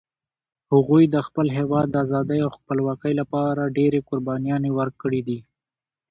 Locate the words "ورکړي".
4.79-5.21